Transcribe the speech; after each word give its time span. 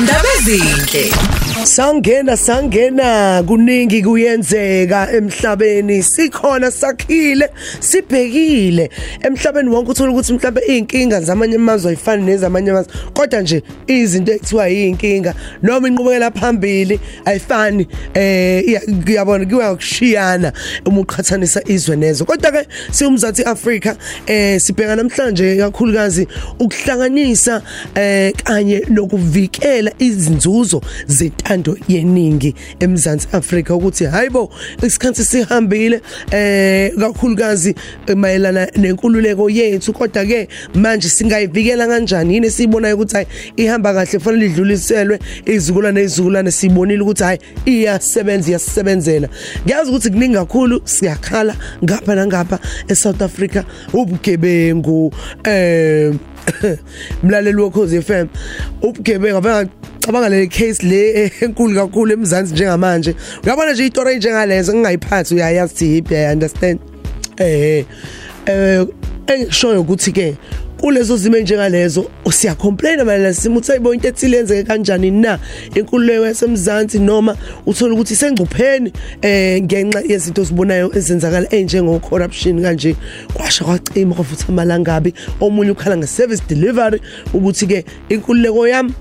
Ndaba 0.00 0.28
ezinhle. 0.38 1.10
Sangena 1.64 2.36
sangena 2.36 3.42
kuningi 3.46 4.02
kuyenzeka 4.02 5.12
emhlabeni. 5.12 6.02
Sikhona 6.02 6.70
sakhile 6.70 7.48
sibhekile. 7.80 8.90
Emhlabeni 9.22 9.70
wonke 9.70 9.90
uthola 9.90 10.12
ukuthi 10.12 10.32
mhlawumbe 10.32 10.60
inkinga 10.60 11.20
zamanye 11.20 11.56
amazwe 11.56 11.88
ayifani 11.88 12.24
nezamanye 12.24 12.70
amazwe. 12.70 12.92
Kodwa 13.12 13.40
nje 13.40 13.62
izinto 13.86 14.32
ekuthiwa 14.32 14.68
yinkinga 14.68 15.34
noma 15.62 15.88
inqubekela 15.88 16.30
phambili 16.30 17.00
ayifani 17.24 17.86
eh 18.14 18.80
kuyabona 19.04 19.46
kuya 19.46 19.74
kushiyana 19.74 20.52
uma 20.86 21.00
uqhathanisa 21.00 21.62
izwe 21.66 21.96
nezo. 21.96 22.24
Kodwa 22.24 22.52
ke 22.52 22.66
siwumzansi 22.90 23.42
Africa 23.42 23.94
eh 24.26 24.60
sibheka 24.60 24.96
namhlanje 24.96 25.56
kakhulukazi 25.56 26.28
ukuhlanganisa 26.58 27.62
eh 27.94 28.32
kanye 28.44 28.82
nokuvikela 28.88 29.83
izinzuzo 29.98 30.82
zentando 31.06 31.76
yeningi 31.88 32.54
eMzansi 32.80 33.28
Afrika 33.32 33.74
ukuthi 33.74 34.04
hayibo 34.04 34.50
isikhathi 34.82 35.24
sihambile 35.24 36.00
eh 36.30 36.92
kakhulukazi 36.98 37.74
mayelana 38.16 38.68
nenkululeko 38.76 39.50
yethu 39.50 39.92
kodwa 39.92 40.24
ke 40.24 40.48
manje 40.74 41.08
singayivikela 41.08 41.86
kanjani? 41.86 42.34
Yini 42.34 42.50
sibonayo 42.50 42.94
ukuthi 42.94 43.14
hayi 43.14 43.26
ihamba 43.56 43.94
kahle 43.94 44.18
fanele 44.20 44.46
idluliselwe 44.46 45.18
izizukulwane 45.46 46.00
nezizukulwane 46.00 46.50
sibonile 46.50 47.02
ukuthi 47.02 47.22
hayi 47.22 47.38
iyasebenza 47.66 48.48
iyasebenzela 48.48 49.28
ngiyazi 49.64 49.90
ukuthi 49.90 50.10
kuningi 50.10 50.34
kakhulu 50.34 50.82
siyakhala 50.84 51.56
ngapha 51.84 52.14
nangapha 52.14 52.58
eSouth 52.88 53.22
Africa 53.22 53.62
ubugebengu 53.92 55.12
eh 55.44 56.14
mlaleli 57.22 57.60
wokhozi 57.60 58.02
FM 58.02 58.26
ubugebengu 58.82 59.36
abanga 59.36 59.70
cabanga 60.00 60.28
le 60.28 60.46
case 60.46 60.82
le 60.82 61.32
enkulu 61.40 61.74
kakhulu 61.74 62.12
emzansi 62.12 62.52
njengamanje. 62.52 63.14
Uyabona 63.44 63.72
nje 63.72 63.86
istory 63.86 64.16
njengalezo 64.16 64.74
ngingayiphathi 64.74 65.34
uyayazi 65.34 65.96
ipi 65.96 66.14
i 66.14 66.32
understand. 66.32 66.80
Eh 67.36 67.84
eh 68.46 68.86
engishoyo 69.26 69.80
ukuthi 69.80 70.12
ke 70.12 70.36
kulezo 70.84 71.16
zimo 71.16 71.38
njengalezo 71.38 72.10
siya 72.30 72.54
complain 72.54 73.02
mayelana 73.04 73.34
simo 73.34 73.58
uthi 73.58 73.72
ayibo 73.72 73.94
into 73.94 74.08
ethile 74.08 74.36
yenzeke 74.36 74.62
kanjani 74.68 75.10
na? 75.10 75.38
Inkululeko 75.74 76.26
yasemzansi 76.26 76.98
noma 76.98 77.36
uthola 77.66 77.94
ukuthi 77.94 78.16
sengcupheni 78.16 78.92
eh 79.22 79.62
ngenxa 79.62 80.02
yezinto 80.08 80.44
sibonayo 80.44 80.90
ezenzakala 80.94 81.54
enjengo 81.54 81.98
corruption 82.00 82.62
kanje. 82.62 82.96
Kwasha 83.34 83.64
kwacima 83.64 84.14
kwafutha 84.14 84.48
amalangabi 84.48 85.14
omunye 85.40 85.70
ukhala 85.70 85.96
nge 85.96 86.06
service 86.06 86.42
delivery 86.48 87.00
ukuthi 87.34 87.66
ke 87.66 87.84
inkululeko 88.08 88.68
yami 88.68 88.92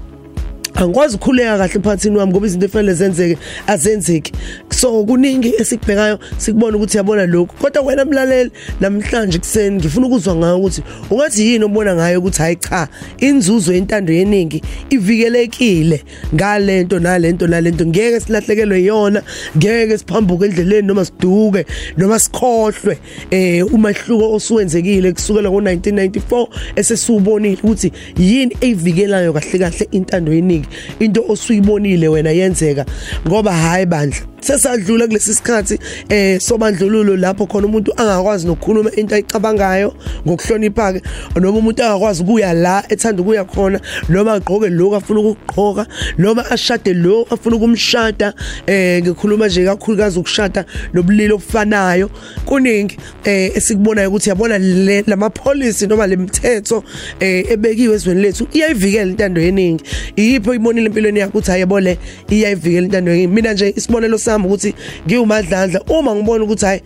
angikwazi 0.75 1.16
ukukhuleka 1.16 1.57
kahle 1.57 1.73
emphakathini 1.75 2.17
wami 2.17 2.31
ngoba 2.31 2.47
izinto 2.47 2.66
efanele 2.66 2.93
zenzeke 2.93 3.38
azenzeki. 3.67 4.31
So 4.69 5.03
kuningi 5.05 5.53
esikubhekayo 5.59 6.19
sikubona 6.38 6.77
ukuthi 6.77 6.97
yabona 6.97 7.25
lokho 7.25 7.53
kodwa 7.61 7.81
wena 7.81 8.05
mlaleli 8.05 8.52
namhlanje 8.81 9.39
kuseni 9.39 9.75
ngifuna 9.75 10.07
ukuzwa 10.07 10.35
ngayo 10.35 10.57
ukuthi 10.57 10.83
ungathi 11.09 11.47
yini 11.47 11.66
obona 11.66 11.95
ngayo 11.95 12.19
ukuthi 12.19 12.41
hayi 12.41 12.55
cha 12.55 12.88
inzuzo 13.17 13.73
yentando 13.73 14.13
yeningi 14.13 14.61
ivikelekile 14.89 16.03
ngalento 16.35 16.99
nalento 16.99 17.47
nalento. 17.47 17.85
Ngeke 17.85 18.19
silahlekelwe 18.19 18.83
yona 18.83 19.23
ngeke 19.57 19.97
siphambuke 19.97 20.45
endleleni 20.45 20.88
noma 20.88 21.05
siduke 21.05 21.66
noma 21.97 22.19
sikhohlwe 22.19 22.97
eh 23.31 23.73
umahluko 23.73 24.33
osuwenzekile 24.33 25.11
kusukela 25.11 25.49
ngo1994 25.49 26.47
esesubonile 26.75 27.57
ukuthi 27.63 27.91
yini 28.17 28.57
eyivikelayo 28.61 29.33
kahle 29.33 29.59
kahle 29.59 29.88
intando 29.91 30.33
yeningi. 30.33 30.62
Into 31.00 31.25
osuyibonile 31.30 32.08
wena 32.08 32.31
yenzeka 32.31 32.86
ngoba 33.28 33.53
hayi 33.53 33.86
bandla. 33.86 34.32
Sesadlula 34.44 35.08
kulesi 35.08 35.33
sikhathi 35.33 35.80
eh 36.09 36.39
sobandlululo 36.39 37.16
lapho 37.17 37.45
khona 37.45 37.67
umuntu 37.67 37.91
angakwazi 37.97 38.47
nokukhuluma 38.47 38.91
into 38.95 39.16
ayicabangayo 39.16 39.94
ngokuhlonipha 40.28 40.94
ke 40.94 41.01
noma 41.40 41.57
umuntu 41.59 41.84
angakwazi 41.84 42.23
ukuya 42.23 42.53
la 42.53 42.84
ethanda 42.90 43.22
ukuya 43.22 43.45
khona 43.45 43.79
noma 44.09 44.34
agqoke 44.34 44.69
lokho 44.69 44.95
afuna 44.95 45.19
ukugqoka 45.19 45.88
noma 46.17 46.51
ashade 46.51 46.94
lo 46.94 47.28
afuna 47.31 47.56
ukumshada 47.56 48.34
eh 48.67 49.01
ngikhuluma 49.03 49.47
nje 49.47 49.66
kakhulukazi 49.66 50.19
ukushada 50.19 50.66
nobulili 50.94 51.34
obufanayo. 51.34 52.09
Kuningi 52.46 52.97
eh 53.23 53.51
esikubonayo 53.56 54.09
ukuthi 54.09 54.29
yabona 54.29 54.59
lama 55.07 55.29
policy 55.29 55.88
noma 55.88 56.07
lemithetho 56.07 56.84
eh 57.19 57.51
ebekiwe 57.51 57.96
ezweni 57.96 58.22
lethu 58.22 58.47
iyayivikela 58.53 59.12
intando 59.12 59.41
yeningi. 59.41 59.84
Iyipho 60.16 60.53
ibonile 60.53 60.85
empilweni 60.85 61.19
yakho 61.19 61.38
ukuthi 61.38 61.51
ayebole 61.51 61.97
iyayivikela 62.29 62.85
intando 62.85 63.12
yeningi? 63.12 63.34
Mina 63.34 63.53
nje 63.53 63.73
isibonelo 63.75 64.17
sami 64.33 64.45
ukuthi 64.45 64.75
ngiwumadlandla. 65.07 65.81
Uma 65.88 66.16
ngibona 66.16 66.44
ukuthi 66.44 66.66
hayi 66.66 66.81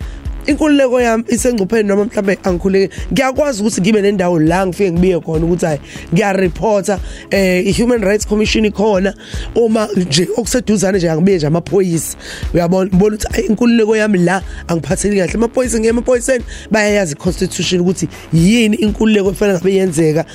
inkululeko 0.47 1.01
yami 1.01 1.23
isengcupheni 1.27 1.87
noma 1.89 2.05
mhlambe 2.05 2.37
angikhuleke 2.43 2.95
ngiyakwazi 3.13 3.61
ukuthi 3.61 3.81
ngibe 3.81 4.01
nendawo 4.01 4.39
la 4.39 4.67
ngifike 4.67 4.91
ngibiye 4.91 5.19
khona 5.19 5.45
ukuthi 5.45 5.65
hayi 5.65 5.79
ngiyareporta 6.13 6.99
eh 7.31 7.67
i-human 7.67 8.01
rights 8.01 8.27
commission 8.27 8.65
ikhona. 8.65 9.13
Uma 9.55 9.87
nje 9.95 10.27
okuseduzane 10.37 10.97
nje 10.97 11.11
angibiye 11.11 11.37
nje 11.37 11.47
amaphoyisa. 11.47 12.17
Uyabona 12.53 12.89
ngibona 12.89 13.15
ukuthi 13.15 13.41
inkululeko 13.41 13.95
yami 13.95 14.17
la 14.17 14.41
angiphatheli 14.67 15.17
kahle. 15.17 15.33
Amaphoyisa 15.33 15.79
ngiye 15.79 15.89
emaphoyiseni 15.89 16.43
bayayazi 16.71 17.13
i-constitution 17.13 17.81
ukuthi 17.81 18.07
yini 18.33 18.75
inkululeko 18.75 19.31
efanele 19.31 19.57
ngabe 19.57 19.73
yenzeka. 19.73 20.25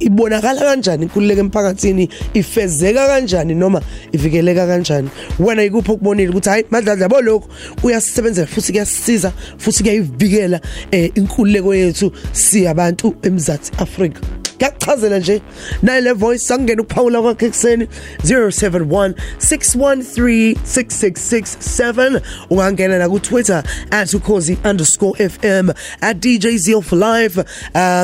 Ibonakala 0.00 0.60
kanjani 0.60 1.02
inkululeko 1.02 1.40
emphakathini? 1.40 2.08
Ifezeka 2.34 3.06
kanjani 3.06 3.54
noma 3.54 3.82
ivikeleka 4.12 4.66
kanjani? 4.66 5.08
Wena 5.38 5.64
ikuphi 5.64 5.92
okubonile 5.92 6.28
ukuthi 6.30 6.48
hayi 6.48 6.64
madladla 6.70 7.04
yabo 7.04 7.20
lokho 7.20 7.48
kuyasebenzela 7.80 8.46
futhi 8.46 8.72
kuyasiza 8.72 9.32
futhi 9.58 9.82
kuyayivikela 9.82 10.60
eh 10.90 11.10
inkululeko 11.14 11.74
yethu 11.74 12.12
siyabantu 12.32 13.16
emzansi 13.22 13.72
Africa 13.78 14.20
ngiyachazela 14.56 15.18
nje. 15.18 15.42
Nale 15.82 16.12
voice 16.12 16.44
sangena 16.44 16.82
ukuphawula 16.82 17.22
kwakhe 17.22 17.46
ekseni 17.46 17.88
071 18.24 19.14
6136667 19.38 22.20
ungangena 22.50 22.98
na 22.98 23.08
ku 23.08 23.20
Twitter 23.20 23.62
@ukhozi_fm 23.90 25.72
@djzio 26.14 26.82
for 26.82 26.98
life 26.98 27.44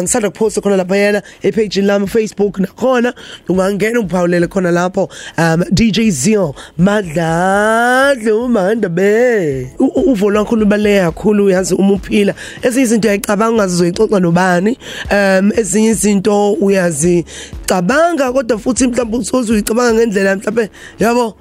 ngisanda 0.00 0.30
kuposta 0.30 0.60
khona 0.60 0.76
lapha 0.76 0.96
yena 0.96 1.22
epage 1.42 1.82
lami 1.82 2.06
Facebook 2.06 2.58
nakhona. 2.58 3.14
Ungangena 3.48 4.00
uphawulele 4.00 4.46
khona 4.46 4.70
lapho. 4.70 5.08
Um 5.38 5.64
DJ 5.70 6.10
Zio 6.10 6.54
madladla 6.78 8.34
umanda 8.34 8.88
be. 8.88 9.72
Uvo 9.78 10.30
lwakho 10.30 10.56
lubaleke 10.56 11.00
kakhulu 11.00 11.44
uyazi 11.44 11.74
uma 11.74 11.92
uphila. 11.92 12.34
Ezinye 12.62 12.84
izinto 12.84 13.08
uyayicabanga 13.08 13.52
ungazizoyixoxa 13.52 14.20
nobani. 14.20 14.78
Um 15.10 15.52
ezinye 15.56 15.90
izinto 15.90 16.41
uyazicabanga 16.50 18.32
kodwa 18.32 18.58
futhi 18.58 18.86
mhlawumbe 18.86 19.16
usoze 19.16 19.52
uyicabanga 19.52 19.94
ngendlela 19.94 20.36
mhlawumbe 20.36 20.70
yabo? 20.98 21.36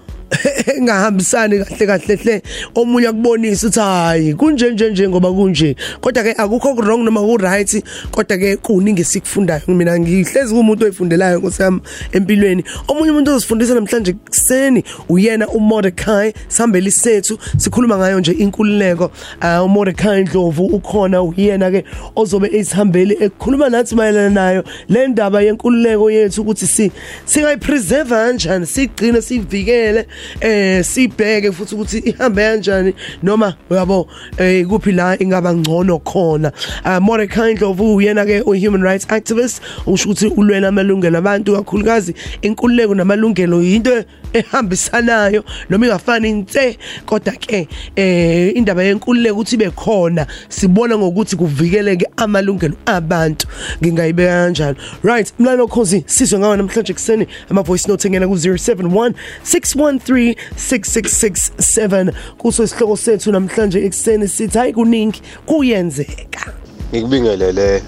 Engahambisani 0.78 1.60
kahle 1.66 1.88
kahle 1.88 2.16
hle. 2.16 2.42
Omunye 2.76 3.08
akubonisa 3.08 3.68
ukuthi 3.68 3.80
hayi 3.80 4.34
kunje 4.34 4.72
nje 4.72 4.90
nje 4.90 5.10
ngoba 5.10 5.32
kunje. 5.32 5.76
Kodwa 6.02 6.24
ke 6.24 6.34
akukho 6.38 6.74
wrong 6.76 7.04
noma 7.04 7.22
ku 7.22 7.38
right 7.38 7.84
kodwa 8.12 8.38
ke 8.38 8.58
kuningi 8.58 9.04
sikufundayo 9.04 9.68
mina 9.68 10.00
ngihlezi 10.00 10.54
kumuntu 10.54 10.86
oyifundelayo 10.86 11.40
nkosami 11.40 11.82
empilweni. 12.12 12.64
Omunye 12.88 13.12
umuntu 13.12 13.36
ozifundisa 13.36 13.74
namhlanje 13.74 14.14
kuseni 14.14 14.84
uyena 15.10 15.48
uMordecai 15.48 16.34
sihambele 16.48 16.90
isethu 16.90 17.38
sikhuluma 17.58 17.98
ngayo 17.98 18.20
nje 18.20 18.32
inkululeko. 18.32 19.12
Uh, 19.42 19.66
uMordecai 19.66 20.22
Ndlovu 20.22 20.66
ukhona 20.66 21.22
uyena 21.22 21.72
ke 21.72 21.84
ozobe 22.16 22.50
esihambele 22.54 23.18
ekhuluma 23.20 23.70
nathi 23.70 23.96
mayelana 23.96 24.30
nayo 24.30 24.64
le 24.90 25.08
ndaba 25.08 25.42
yenkululeko 25.42 26.12
yethu 26.12 26.42
ukuthi 26.42 26.68
si 26.68 26.92
singayipreserve 27.26 28.10
kanjani 28.10 28.66
sigcine 28.66 29.22
sivikele 29.22 30.08
eh 30.42 30.84
sibheke 30.84 31.52
futhi 31.52 31.76
ukuthi 31.76 31.98
ihambe 31.98 32.42
kanjani 32.42 32.94
noma 33.24 33.56
uyabo 33.70 34.08
eh 34.38 34.66
kuphi 34.68 34.92
la 34.92 35.22
ingaba 35.22 35.54
ngcono 35.54 36.00
khona. 36.00 36.52
Uh, 36.86 37.00
Mordecai 37.00 37.54
Ndlovu 37.54 37.96
uyena 37.96 38.26
ke 38.26 38.42
u 38.42 38.54
human 38.54 38.82
rights 38.82 39.06
activist 39.10 39.62
usho 39.88 40.10
ukuthi 40.10 40.28
ulwela 40.28 40.68
amalungelo 40.68 41.18
abantu 41.18 41.56
kakhulukazi 41.56 42.16
inkululeko 42.42 42.96
namalungelo 42.96 43.64
into 43.64 44.04
ehambisanayo 44.34 45.44
noma 45.70 45.86
ingafani 45.86 46.30
inte 46.30 46.78
kodwa 47.06 47.34
ke 47.34 47.68
eh 47.96 48.56
indaba 48.56 48.84
yenkululeko 48.84 49.36
ukuthi 49.36 49.56
ibe 49.56 49.70
khona 49.70 50.28
sibona 50.50 50.98
ngokuthi 50.98 51.36
kuvikeleke 51.36 52.08
amalungelo 52.18 52.76
abantu. 52.86 53.48
Ngingayibeka 53.84 54.32
kanjalo. 54.32 54.76
Right 55.04 55.34
mlalo 55.40 55.68
khosi 55.68 56.04
sizwe 56.06 56.40
ngawo 56.40 56.56
namhlanje 56.56 56.94
kuseni 56.94 57.28
ama 57.50 57.62
voice 57.62 57.88
note 57.88 58.10
ngena 58.10 58.28
ku 58.28 58.34
071 58.34 59.14
613 59.44 60.11
6667 60.12 62.14
kuso 62.38 62.64
isihloko 62.64 62.98
sethu 62.98 63.32
namhlanje 63.32 63.86
ekseni 63.86 64.28
sithi 64.28 64.58
hayi 64.58 64.74
kuningi 64.74 65.22
kuyenzeka. 65.46 66.54
Ngikubingelele 66.94 67.84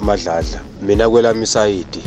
madladla. 0.00 0.60
Mina 0.82 1.10
kwelami 1.10 1.42
isayidi 1.42 2.02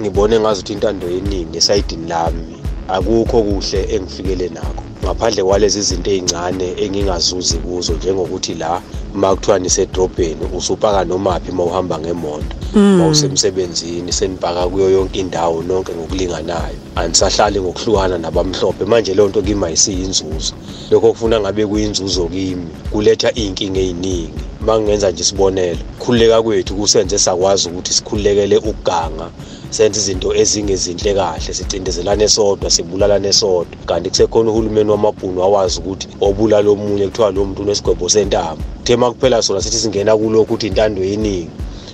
ngibone 0.00 0.40
ngazuthi 0.40 0.72
intando 0.72 1.08
yeningi 1.08 1.58
esayidini 1.58 2.08
lami. 2.08 2.56
Akukho 2.88 3.42
kuhle 3.42 3.94
engifikele 3.94 4.48
nakho. 4.48 4.82
Ngaphandle 5.04 5.44
kwalezi 5.44 5.82
zinto 5.82 6.10
ey'ncane 6.10 6.74
engingazuzi 6.82 7.58
kuzo 7.58 7.92
njengokuthi 7.92 8.54
la 8.54 8.82
uma 9.16 9.36
kuthiwa 9.36 9.58
nisedrobheni 9.58 10.44
usupaka 10.56 11.04
nomaphi 11.04 11.50
uma 11.50 11.64
uhamba 11.64 11.98
ngemoto 11.98 12.56
uma 12.74 13.06
usemsebenzini 13.06 14.12
senipaka 14.12 14.68
kuyo 14.68 14.90
yonke 14.90 15.20
indawo 15.20 15.62
nonke 15.62 15.92
ngokulinganayo. 15.92 16.76
Anisahlali 16.96 17.60
ngokuhlukana 17.60 18.18
nabamhlophe. 18.18 18.84
Manje 18.84 19.14
leyo 19.14 19.28
nto 19.28 19.42
kimi 19.42 19.64
ayisiyinzuzo. 19.64 20.54
Lokho 20.90 21.12
kufuna 21.12 21.40
ngabe 21.40 21.66
kuyinzuzo 21.66 22.28
kimi 22.28 22.68
kuletha 22.90 23.32
iy'nkinga 23.32 23.80
ey'ningi. 23.80 24.30
Uma 24.60 24.80
ngenza 24.80 25.10
nje 25.10 25.22
isibonelo 25.22 25.78
khululeka 25.98 26.42
kwethu 26.42 26.74
kusenze 26.76 27.18
sakwazi 27.18 27.68
ukuthi 27.68 27.92
sikhululekele 27.92 28.56
ukuganga 28.56 29.30
senze 29.70 30.00
izinto 30.00 30.34
ezingezinhle 30.34 31.14
kahle 31.14 31.54
sicindezelane 31.54 32.28
sodwa 32.28 32.70
sibulalane 32.70 33.32
sodwa. 33.32 33.76
Kanti 33.86 34.10
kusekhona 34.10 34.50
uhulumeni 34.50 34.90
wamabhunu 34.90 35.42
awazi 35.42 35.80
ukuthi 35.80 36.08
obulala 36.20 36.70
omunye 36.70 37.06
kuthiwa 37.08 37.30
lo 37.30 37.44
muntu 37.44 37.62
unesigwebo 37.62 38.08
sentambo 38.08 38.62
kuthe 38.78 38.94
uma 38.94 39.10
kuphela 39.12 39.42
sona 39.42 39.62
sithi 39.62 39.76
singena 39.76 40.16
kulokhu 40.16 40.42
ukuthi 40.42 40.66
intando 40.66 41.02
yeningi 41.04 41.50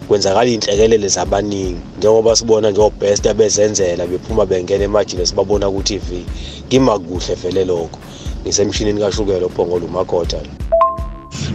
kwenzakala 0.08 0.50
iy'nhlekelele 0.50 1.08
zabaningi. 1.08 1.80
Njengoba 1.98 2.36
sibona 2.36 2.70
njengobest 2.70 3.26
abezenzela 3.26 4.06
bephuma 4.06 4.46
bengena 4.46 4.84
emajini 4.84 5.26
sibabona 5.26 5.70
ku-tv 5.70 6.24
kimakuhle 6.68 7.34
vele 7.34 7.64
lokho. 7.64 7.98
Ngisemshinini 8.42 9.00
kashukela 9.00 9.46
ophongolo 9.46 9.86
umakhoda 9.86 10.38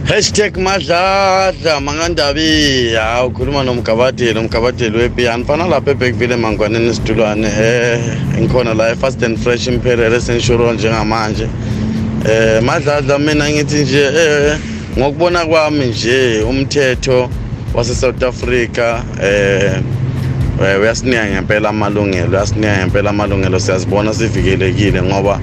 hashtag 0.08 0.56
madladla 0.56 1.80
mangandabi 1.80 2.92
hawu 2.94 3.28
ukhuluma 3.28 3.62
nomgabadeli 3.62 4.38
umgabadeli 4.38 4.98
wepiyani 4.98 5.44
fana 5.44 5.66
lapha 5.66 5.90
ebhekville 5.90 6.34
emangwaneni 6.34 6.90
isitulwane 6.90 7.48
um 7.48 8.40
ngikhona 8.40 8.74
la 8.74 8.90
e-fast 8.92 9.22
and 9.22 9.38
fresh 9.38 9.66
imperial 9.66 10.12
essential 10.14 10.74
njengamanje. 10.74 11.44
Um 11.44 12.64
madladla 12.64 13.18
mina 13.18 13.50
ngithi 13.50 13.76
nje 13.76 14.08
um 14.08 14.58
ngokubona 14.98 15.46
kwami 15.46 15.86
nje 15.86 16.42
umthetho 16.42 17.30
wase-south 17.74 18.22
africa 18.22 19.02
um 19.22 20.80
uyasinika 20.80 21.26
ngempela 21.26 21.68
amalungelo 21.68 22.30
uyasinika 22.30 22.78
ngempela 22.78 23.10
amalungelo. 23.10 23.60
Siyazibona 23.60 24.14
sivikelekile 24.14 25.02
ngoba 25.02 25.40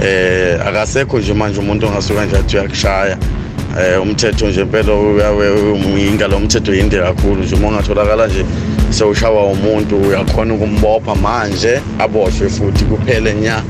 um 0.00 0.60
akasekho 0.68 1.18
nje 1.18 1.34
manje 1.34 1.60
umuntu 1.60 1.86
ongasuka 1.86 2.24
nje 2.24 2.36
athi 2.36 2.56
uyakushaya. 2.56 3.18
Eh 3.76 4.02
umthetho 4.02 4.48
nje 4.48 4.60
impela 4.60 4.92
ingalo 5.98 6.36
umthetho 6.36 6.74
yinde 6.74 6.98
kakhulu 6.98 7.42
nje. 7.42 7.54
Uma 7.54 7.68
ungatholakala 7.68 8.26
nje 8.26 8.44
sewushawa 8.90 9.44
umuntu 9.46 9.96
uyakhona 9.96 10.54
ukumbopha 10.54 11.14
manje 11.14 11.80
aboshwe 11.98 12.48
futhi 12.48 12.84
kuphele 12.84 13.34
nya 13.34 13.62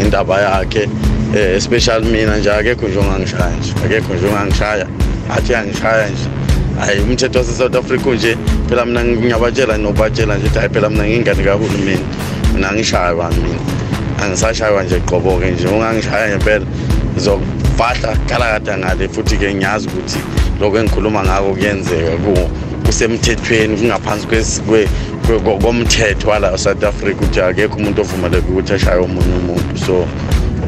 indaba 0.00 0.40
yakhe. 0.40 0.88
Eh 1.34 1.56
especially 1.56 2.06
mina 2.06 2.36
nje 2.36 2.50
akekho 2.50 2.88
nje 2.88 2.98
ongangishaya 2.98 3.56
nje 3.60 3.72
akekho 3.84 4.14
nje 4.14 4.26
ongangishaya 4.26 4.86
athi 5.30 5.54
angishaya 5.54 6.08
nje. 6.08 6.28
Hayi 6.80 7.00
umthetho 7.00 7.38
wase 7.38 7.52
South 7.52 7.76
Africa 7.76 8.06
nje 8.06 8.36
phela 8.68 8.86
mina 8.86 9.04
ngiyabatshela 9.04 9.78
nobatshela 9.78 10.36
nje 10.36 10.48
hayi 10.58 10.68
phela 10.68 10.88
mina 10.90 11.04
ngingane 11.04 11.44
kahulumeni 11.44 12.04
mina. 12.54 12.72
Ngishaya 12.72 13.14
bani 13.14 13.36
mina 13.36 13.58
angisashaywa 14.24 14.82
nje 14.82 15.00
qobo 15.00 15.38
ke 15.38 15.50
nje 15.50 15.66
ungangishaya 15.66 16.28
ngempela 16.28 16.66
ngizofahla 17.78 18.16
kalakada 18.26 18.78
ngale 18.78 19.08
futhi-ke 19.08 19.54
ngiyazi 19.54 19.88
ukuthi 19.88 20.18
lokho 20.60 20.78
engikhuluma 20.78 21.22
ngako 21.24 21.54
kuyenzeka 21.54 22.12
kusemthethweni 22.86 23.76
kungaphansi 23.76 24.26
komthetho 25.62 26.30
wala 26.30 26.58
south 26.58 26.84
africa 26.84 27.16
ukuthi 27.16 27.40
akekho 27.40 27.76
umuntu 27.76 28.00
ovumeleke 28.00 28.50
ukuthi 28.50 28.72
ashaye 28.72 28.98
omunye 28.98 29.34
umuntu. 29.38 29.78
So 29.86 30.06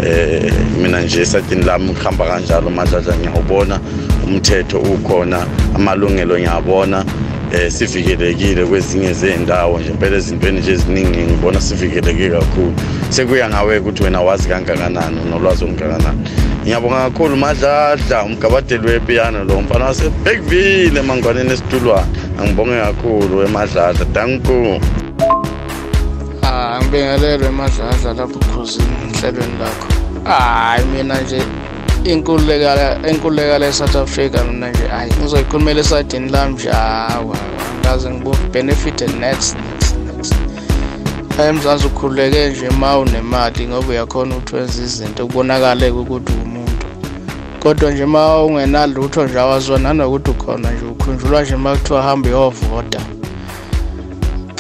eh 0.03 0.53
mina 0.83 1.01
nje 1.01 1.21
esadini 1.21 1.65
lami 1.65 1.95
kuhamba 1.95 2.27
kanjalo 2.27 2.71
madladla 2.71 3.17
ngiyawubona 3.17 3.81
umthetho 4.27 4.79
ukhona 4.79 5.47
amalungelo 5.75 6.39
ngiyabona 6.39 7.05
eh 7.53 7.73
sivikelekile 7.73 8.67
kwezinye 8.67 9.13
zey'ndawo 9.13 9.81
nje 9.81 9.91
impela 9.91 10.17
ezintweni 10.17 10.61
nje 10.61 10.73
eziningi 10.73 11.19
ngibona 11.19 11.61
sivikeleke 11.61 12.31
kakhulu. 12.31 12.75
Sekuya 13.09 13.49
ngawe 13.49 13.79
ukuthi 13.79 14.03
wena 14.03 14.21
wazi 14.21 14.49
kangakanani 14.49 15.21
unolwazi 15.27 15.65
olungakanani. 15.65 16.50
Ngiyabonga 16.63 17.11
kakhulu 17.11 17.37
madladla 17.37 18.25
umgabadeli 18.25 18.87
wepiyano 18.87 19.45
lo 19.45 19.61
mfana 19.61 19.85
wasebekville 19.85 21.01
emangwaneni 21.01 21.53
esitulwane 21.53 22.07
angibonge 22.39 22.77
kakhulu 22.81 23.43
emadladla 23.47 24.05
danku 24.15 24.81
Ah 26.43 26.79
ngibingelelwe 26.83 27.47
emadladla 27.49 28.13
lapho 28.19 28.39
ukhuzini 28.39 28.95
enhlelweni 29.05 29.57
lakho. 29.61 29.89
Hayi 30.25 30.85
mina 30.85 31.21
nje 31.21 31.43
inkululeka 32.05 32.99
inkululeka 33.11 33.67
eSouth 33.67 33.97
Africa 33.97 34.39
mina 34.49 34.71
nje 34.71 34.87
hayi 34.89 35.13
ngizoyikhulumela 35.21 35.81
esadini 35.81 36.29
lami 36.29 36.55
nje 36.55 36.71
hawa 36.71 37.37
ngaze 37.81 38.11
ngibu 38.11 38.37
benefit 38.53 39.01
next 39.01 39.15
next 39.21 39.21
next. 39.21 39.70
eMzansi 41.49 41.87
ukhululeke 41.87 42.49
nje 42.49 42.69
uma 42.69 42.99
unemali 42.99 43.67
ngoba 43.69 43.89
uyakhona 43.89 44.37
ukuthi 44.37 44.57
wenze 44.57 44.83
izinto 44.83 45.27
kubonakale 45.27 45.91
ukuthi 45.91 46.33
umuntu 46.45 46.87
kodwa 47.63 47.91
nje 47.91 48.05
uma 48.05 48.45
ungenalutho 48.45 49.25
nje 49.25 49.41
awazona 49.41 49.89
nanokuthi 49.89 50.31
ukhona 50.31 50.71
nje 50.71 50.85
ukhunjulwa 50.85 51.43
nje 51.43 51.55
uma 51.55 51.77
kuthiwa 51.77 52.03
hamba 52.03 52.29
uyovota 52.29 53.01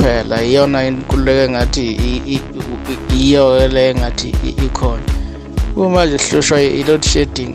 phela 0.01 0.43
iyona 0.43 0.87
inkululeko 0.89 1.43
engathi 1.45 1.85
iyo 3.19 3.69
le 3.69 3.91
engathi 3.91 4.29
ikhona. 4.67 5.03
Uma 5.77 6.07
nje 6.07 6.17
hlushwa 6.17 6.63
i-load 6.63 7.03
shedding 7.03 7.55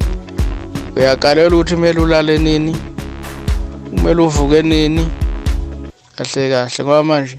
uyakalela 0.96 1.56
ukuthi 1.56 1.76
kumele 1.76 2.00
ulale 2.00 2.38
nini? 2.38 2.76
Kumele 3.90 4.22
uvuke 4.22 4.62
nini? 4.62 5.08
Kahle 6.18 6.50
kahle 6.50 6.84
ngoba 6.84 7.04
manje 7.04 7.38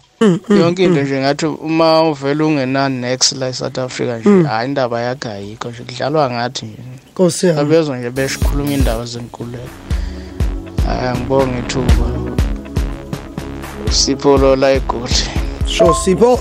yonke 0.48 0.84
into 0.84 1.02
nje 1.02 1.20
ngathi 1.20 1.46
uma 1.46 2.02
uvela 2.02 2.44
ungena-nex 2.44 3.32
la 3.32 3.48
e-south 3.48 3.78
africa 3.78 4.20
nje 4.20 4.48
hayi 4.48 4.68
indaba 4.68 5.00
yakho 5.00 5.28
ayikho 5.28 5.70
nje 5.70 5.82
kudlalwa 5.82 6.30
ngathi 6.30 6.66
nje. 6.66 6.78
Nkosi 7.12 7.46
yami. 7.46 7.60
Abezwa 7.60 7.96
nje 7.98 8.10
besho 8.10 8.40
khuluma 8.40 8.72
indaba 8.72 9.04
zenkululeko 9.04 9.68
hayi 10.86 11.06
angibonge 11.08 11.58
ithuba. 11.58 12.06
Sipho 13.90 14.38
lo 14.38 14.56
la 14.56 14.70
egoli. 14.70 15.14
Sho 15.66 15.94
sipho. 15.94 16.40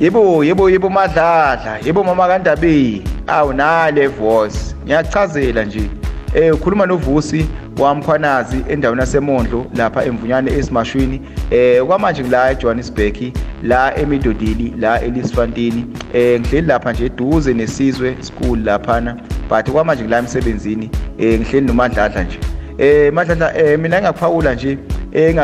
Yebo 0.00 0.44
yebo 0.44 0.70
yebo 0.70 0.90
madladla 0.90 1.78
yebo 1.84 2.04
mama 2.04 2.28
kandabi 2.28 3.02
awu 3.26 3.52
nale 3.52 4.06
voice. 4.06 4.58
Ngiyachazela 4.84 5.64
nje. 5.64 5.90
Eh 6.34 6.54
ukhuluma 6.54 6.86
novusi. 6.86 7.46
Wamkhwanazi 7.80 8.64
endaweni 8.68 9.00
yasemondlo 9.00 9.66
lapha 9.74 10.04
emvunyane 10.04 10.52
esimashwini 10.52 11.20
eh 11.50 11.84
kwamanje 11.84 12.22
la 12.22 12.50
eJohannesburg 12.50 13.32
la 13.62 13.98
emidodili 13.98 14.74
la 14.78 15.00
elisfantini 15.00 15.86
eh 16.12 16.40
ngihleli 16.40 16.66
lapha 16.66 16.92
nje 16.92 17.06
eduze 17.06 17.54
nesizwe 17.54 18.16
school 18.20 18.58
laphana 18.64 19.16
but 19.48 19.70
kwamanje 19.70 20.02
ngila 20.02 20.18
emsebenzini 20.18 20.90
eh 21.18 21.40
ngihleli 21.40 21.66
nomadladla 21.66 22.22
nje. 22.22 22.38
Eh 22.78 23.12
madladla 23.12 23.58
eh 23.58 23.78
mina 23.78 23.98
engaphawula 23.98 24.54
nje 24.54 24.78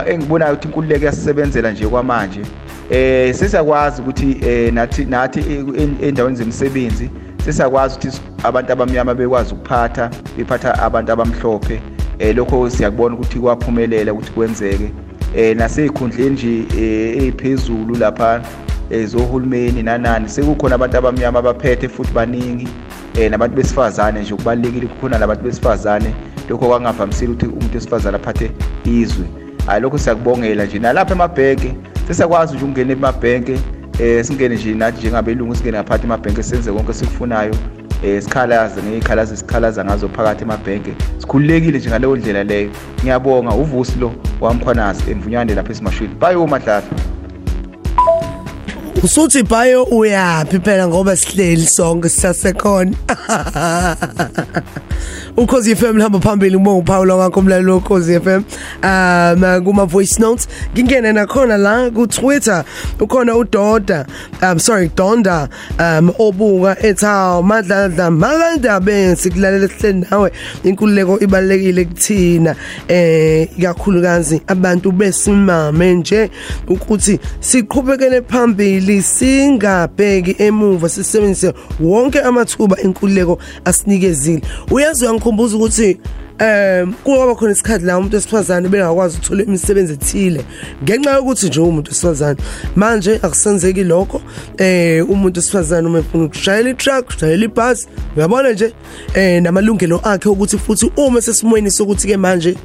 engibona 0.07 0.53
ukuthi 0.53 0.69
inkululeko 0.69 1.05
yasisebenzela 1.05 1.71
nje 1.71 1.87
kwamanje. 1.87 2.41
Eh 2.91 3.35
sisakwazi 3.35 4.03
ukuthi 4.03 4.41
eh 4.47 4.73
nathi 4.73 5.05
nathi 5.05 5.41
endaweni 6.03 6.37
zemisebenzi 6.37 7.11
sisakwazi 7.45 7.99
ukuthi 7.99 8.21
abantu 8.43 8.73
abamnyama 8.73 9.15
bekwazi 9.15 9.55
ukuphatha 9.55 10.11
bephatha 10.37 10.83
abantu 10.83 11.13
abamhlophe. 11.13 11.81
Eh 12.19 12.37
lokho 12.37 12.71
siyakubona 12.71 13.15
ukuthi 13.15 13.39
kwaphumelela 13.39 14.13
ukuthi 14.13 14.33
kwenzeke. 14.33 14.91
Eh 15.37 15.57
nasey'khundleni 15.57 16.31
nje 16.31 16.65
eziphezulu 17.17 17.95
lapha 17.95 18.41
ezohulumeni 18.91 19.83
nanani 19.83 20.29
sekukhona 20.29 20.75
abantu 20.75 20.97
abamnyama 20.97 21.39
abaphethe 21.39 21.89
futhi 21.89 22.13
baningi. 22.13 22.69
Eh 23.19 23.31
nabantu 23.31 23.57
besifazane 23.57 24.21
nje 24.21 24.35
kubalekile 24.35 24.87
kukhona 24.87 25.19
labantu 25.19 25.45
besifazane. 25.45 26.15
Lokho 26.49 26.67
kwangavamisile 26.67 27.33
ukuthi 27.33 27.47
umuntu 27.47 27.75
wesifazane 27.75 28.17
aphathe 28.17 28.51
izwe. 28.85 29.27
Hayi 29.67 29.83
lokho 29.83 29.99
siyakubongela 29.99 30.65
nje. 30.65 30.79
Nalapha 30.79 31.15
emabhenke 31.15 31.75
sesiyakwazi 32.09 32.55
nje 32.55 32.65
ukungena 32.65 32.93
emabhenke 32.93 33.59
eh 33.99 34.25
singene 34.25 34.55
nje 34.55 34.75
nathi 34.75 34.99
njengabelungu 34.99 35.55
singene 35.55 35.79
ngaphathi 35.79 36.05
emabhenke 36.07 36.43
senze 36.43 36.73
konke 36.73 36.93
sikufunayo 36.93 37.55
eh 38.03 38.23
sikhalaze 38.23 38.83
ngezikhalazo 38.83 39.35
esikhalaza 39.35 39.85
ngazo 39.85 40.09
phakathi 40.09 40.43
emabhenke 40.45 40.95
sikhululekile 41.19 41.79
nje 41.79 41.89
ngaleyo 41.89 42.17
ndlela 42.17 42.45
leyo. 42.45 42.71
Ngiyabonga 43.03 43.55
uvusi 43.55 43.99
lo 43.99 44.13
wamkhwanazi 44.41 45.11
emvunyane 45.11 45.55
lapha 45.55 45.73
esimashwini 45.73 46.15
bayo 46.15 46.47
madlala 46.47 46.87
usuthi 49.03 49.43
bayo 49.43 49.85
uyapi 49.85 50.59
phela 50.61 50.89
ngoba 50.89 51.17
sihleli 51.17 51.67
sonke 51.67 52.09
sisasekhona. 52.09 52.97
Ukhozi 55.37 55.77
FM 55.77 55.97
lihamba 55.97 56.21
phambili 56.21 56.57
ngibonga 56.57 56.79
uPaul 56.79 57.07
ngakho 57.07 57.41
umlaleli 57.41 57.71
wokhozi 57.71 58.21
FM 58.21 58.43
um 58.83 59.65
kuma 59.65 59.87
voice 59.87 60.19
notes. 60.19 60.49
Ngingene 60.75 61.13
nakhona 61.13 61.57
la 61.59 61.91
ku 61.91 62.07
Twitter 62.07 62.65
ukhona 62.99 63.35
uDoda 63.37 64.07
um 64.43 64.59
sorry 64.59 64.89
Donda 64.89 65.49
um 65.79 66.11
obuka 66.19 66.77
ethaw 66.83 67.43
madladla 67.43 68.11
malanda 68.11 68.81
bensi 68.81 69.31
kulalela 69.31 69.69
sihleli 69.69 70.07
nawe. 70.11 70.33
Inkululeko 70.65 71.21
ibalekile 71.21 71.85
kuthina 71.85 72.57
eh 72.89 73.49
ikakhulukazi 73.59 74.41
abantu 74.47 74.93
besimame 74.93 75.95
nje 75.95 76.31
ukuthi 76.69 77.21
siqhubekele 77.41 78.23
phambili 78.23 78.86
singabheki 79.03 80.37
emuva 80.39 80.89
sisebenzise 80.89 81.53
wonke 81.81 82.21
amathuba 82.21 82.81
enkululeko 82.81 83.39
asinikezile 83.65 84.43
uyazi 84.71 85.05
uyangikhumbuza 85.05 85.57
ukuthi 85.57 85.99
um 86.41 86.93
kuba 87.05 87.35
khona 87.35 87.53
isikhathi 87.53 87.85
la 87.87 87.99
umuntu 87.99 88.17
esifazane 88.17 88.69
bengakwazi 88.69 89.17
ukuthola 89.17 89.43
imisebenzi 89.43 89.93
ethile. 89.93 90.45
Ngenxa 90.83 91.11
yokuthi 91.11 91.47
nje 91.47 91.61
umuntu 91.61 91.91
esifazane 91.91 92.39
manje 92.77 93.21
akusenzeki 93.23 93.85
lokho. 93.85 94.21
Eh 94.59 95.11
umuntu 95.11 95.41
esifazane 95.41 95.87
uma 95.87 95.99
efuna 95.99 96.25
ukushayela 96.25 96.71
i-truck 96.71 97.09
ushayela 97.09 97.45
ibhasi 97.45 97.89
uyabona 98.17 98.53
nje 98.53 98.73
eh 99.15 99.43
namalungelo 99.43 100.01
akhe 100.05 100.29
ukuthi 100.29 100.59
futhi 100.59 100.91
uma 100.97 101.21
sesimweni 101.21 101.71
sokuthi 101.71 102.09
ke 102.09 102.17
manje 102.17 102.57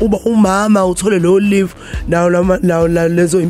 uba 0.00 0.18
umama 0.18 0.86
uthole 0.86 1.18
lo 1.18 1.40
leave 1.40 1.74
nawo 2.08 2.30
lawo 2.62 2.88
lezo 3.08 3.40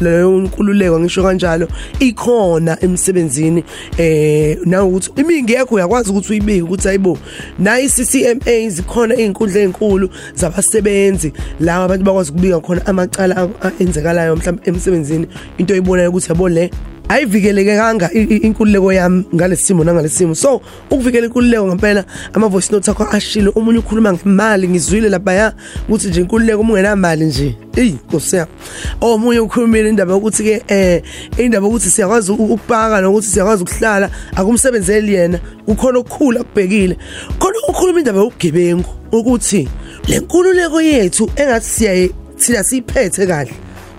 leyo 0.00 0.40
nkululeko 0.40 1.00
ngisho 1.00 1.22
kanjalo 1.22 1.68
ikhona 2.00 2.76
emsebenzini. 2.80 3.64
Eh 3.98 4.58
na 4.64 4.84
ukuthi 4.84 5.10
imingi 5.16 5.52
yakho 5.52 5.74
uyakwazi 5.74 6.10
ukuthi 6.10 6.32
uyibike 6.32 6.62
ukuthi 6.62 6.88
ayibo 6.88 7.18
na 7.58 7.80
iCCMA 7.80 8.68
zikhona 8.68 9.19
izinkundla 9.20 9.60
ezinkulu 9.60 10.10
zabasebenzi. 10.34 11.32
La 11.60 11.84
abantu 11.84 12.04
bakwazi 12.04 12.30
ukubika 12.30 12.60
khona 12.60 12.86
amacala 12.86 13.48
enzekalayo 13.78 14.36
mhlawumbe 14.36 14.62
emsebenzini. 14.64 15.26
Into 15.58 15.74
oyibonayo 15.74 16.10
ukuthi 16.10 16.28
yabo 16.28 16.48
le 16.48 16.70
ayivikeleke 17.10 17.76
kanga 17.76 18.10
inkululeko 18.12 18.92
yami 18.92 19.24
ngalesimo 19.34 19.84
nangalesimo 19.84 20.34
so 20.34 20.60
ukuvikela 20.90 21.26
inkululeko 21.26 21.66
ngempela 21.66 22.04
ama 22.32 22.48
voice 22.48 22.72
notes 22.72 22.88
akho 22.88 23.04
ashilo. 23.10 23.50
Umunye 23.50 23.78
ukhuluma 23.78 24.12
ngemali 24.12 24.68
ngizwile 24.68 25.08
lapha 25.08 25.32
ya 25.32 25.52
ukuthi 25.88 26.08
nje 26.08 26.20
inkululeko 26.20 26.60
uma 26.60 26.72
ungenamali 26.72 27.24
nje. 27.24 27.56
Eyi 27.76 27.90
nkosi 27.90 28.36
yami. 28.36 28.50
Omunye 29.00 29.40
ukhulumile 29.40 29.88
indaba 29.88 30.12
yokuthi 30.12 30.42
ke 30.42 30.62
eh 30.68 31.02
indaba 31.38 31.66
yokuthi 31.66 31.90
siyakwazi 31.90 32.32
ukupaka 32.32 33.00
nokuthi 33.00 33.26
siyakwazi 33.26 33.62
ukuhlala 33.62 34.10
akumsebenzeli 34.36 35.14
yena 35.14 35.40
kukhona 35.66 35.98
okukhulu 35.98 36.40
akubhekile. 36.40 36.96
Khona 37.38 37.58
ukhuluma 37.70 37.98
indaba 37.98 38.18
yobugebengu 38.18 38.90
ukuthi 39.12 39.68
le 40.08 40.18
nkululeko 40.18 40.80
yethu 40.80 41.30
engathi 41.36 41.68
siyaye 41.68 42.10
thina 42.38 42.64
siyiphethe 42.64 43.26
kahle. 43.26 43.54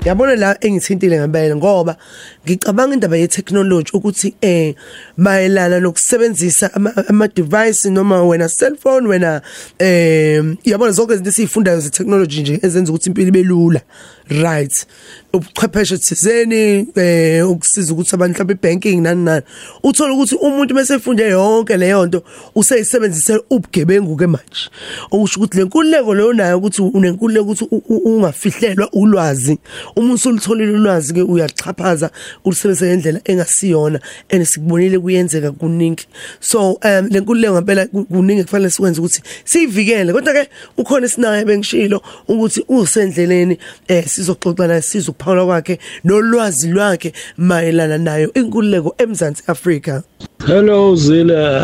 Yabona 0.06 0.36
la 0.36 0.58
engithintile 0.62 1.20
ngempela 1.20 1.56
ngoba 1.56 1.96
ngicabanga 2.46 2.94
indaba 2.94 3.18
ye 3.18 3.28
technology 3.28 3.92
ukuthi 3.94 4.34
eh 4.42 4.76
mayelana 5.18 5.80
nokusebenzisa 5.80 6.74
ama 7.08 7.28
device 7.28 7.90
noma 7.90 8.24
wena 8.24 8.50
cellphone 8.50 9.08
wena 9.08 9.42
eh 9.80 10.44
yabona 10.64 10.92
zonke 10.92 11.14
izinto 11.14 11.30
esifundayo 11.30 11.80
ze 11.80 11.90
technology 11.90 12.42
nje 12.42 12.60
ezenza 12.64 12.92
ukuthi 12.92 13.10
impilo 13.10 13.28
ibe 13.28 13.44
lula. 13.44 13.82
Right. 14.30 14.88
Ubuchwepheshe 15.34 15.98
thizeni 15.98 16.88
eh 16.96 17.50
ukusiza 17.50 17.94
ukuthi 17.94 18.16
abantu 18.16 18.34
mhlawumbe 18.34 18.54
ibanking 18.54 19.02
nani 19.02 19.24
nani. 19.24 19.42
Uthola 19.84 20.14
ukuthi 20.14 20.36
umuntu 20.36 20.76
mase 20.76 20.94
efunde 20.94 21.24
yonke 21.24 21.78
leyo 21.78 22.06
nto 22.06 22.24
useyisebenzisela 22.56 23.42
ubugebengu 23.50 24.16
ke 24.16 24.28
manje. 24.28 24.70
Okusho 25.12 25.40
ukuthi 25.40 25.58
lenkululeko 25.58 26.14
leyo 26.14 26.34
nayo 26.34 26.58
ukuthi 26.58 26.82
unenkululeko 26.82 27.52
ukuthi 27.52 27.68
ungafihlelwa 27.90 28.90
ulwazi. 28.94 29.58
Uma 29.96 30.14
usulitholile 30.14 30.72
ulwazi 30.72 31.14
ke 31.14 31.22
uyachaphaza 31.22 32.12
ulisebenzisa 32.46 32.86
ngendlela 32.86 33.22
engasiyona 33.26 34.00
and 34.30 34.46
sikubonile 34.46 35.00
kuyenzeka 35.00 35.52
kuningi. 35.52 36.06
So 36.40 36.80
um 36.84 37.08
lenkululeko 37.10 37.54
ngempela 37.54 37.86
kuningi 37.86 38.44
kufanele 38.44 38.70
sikwenze 38.70 39.02
ukuthi 39.02 39.22
siyivikele. 39.46 40.14
Kodwa 40.14 40.34
ke 40.34 40.50
ukhona 40.78 41.06
isinayo 41.06 41.46
bengishilo 41.46 42.02
ukuthi 42.28 42.66
usendleleni 42.68 43.58
eh 43.88 44.06
sizoxoxa 44.06 44.68
naye 44.68 44.82
sizokuphawula 44.82 45.46
kwakhe 45.46 45.80
nolwazi 46.04 46.68
lwakhe 46.68 47.14
mayelana 47.38 47.98
nayo 47.98 48.34
inkululeko 48.34 48.96
eMzansi 48.98 49.44
Afrika. 49.48 50.04
Hello 50.48 50.96
Zile. 50.96 51.62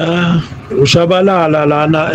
Ushabalala 0.82 1.66
lana 1.66 2.14